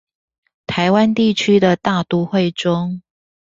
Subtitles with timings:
[0.65, 3.03] 台灣地區的大都會中